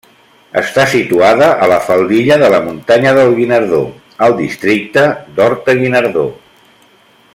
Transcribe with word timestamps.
Està 0.59 0.85
situada 0.93 1.49
a 1.65 1.67
la 1.71 1.77
faldilla 1.89 2.37
de 2.43 2.49
la 2.55 2.61
muntanya 2.69 3.13
del 3.19 3.35
Guinardó, 3.41 3.83
al 4.29 4.35
districte 4.41 5.05
d'Horta-Guinardó. 5.37 6.27